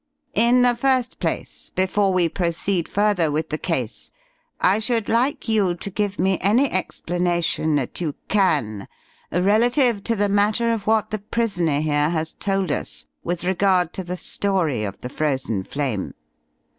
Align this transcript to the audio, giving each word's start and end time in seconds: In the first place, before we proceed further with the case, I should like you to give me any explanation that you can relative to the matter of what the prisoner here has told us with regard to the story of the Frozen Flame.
In 0.33 0.63
the 0.63 0.75
first 0.75 1.19
place, 1.19 1.69
before 1.75 2.11
we 2.11 2.27
proceed 2.27 2.89
further 2.89 3.29
with 3.29 3.49
the 3.49 3.59
case, 3.59 4.09
I 4.59 4.79
should 4.79 5.07
like 5.07 5.47
you 5.47 5.75
to 5.75 5.89
give 5.91 6.17
me 6.17 6.39
any 6.41 6.71
explanation 6.71 7.75
that 7.75 8.01
you 8.01 8.15
can 8.27 8.87
relative 9.31 10.03
to 10.05 10.15
the 10.15 10.27
matter 10.27 10.71
of 10.71 10.87
what 10.87 11.11
the 11.11 11.19
prisoner 11.19 11.81
here 11.81 12.09
has 12.09 12.33
told 12.33 12.71
us 12.71 13.05
with 13.23 13.43
regard 13.43 13.93
to 13.93 14.03
the 14.03 14.17
story 14.17 14.83
of 14.85 14.99
the 15.01 15.09
Frozen 15.09 15.65
Flame. 15.65 16.15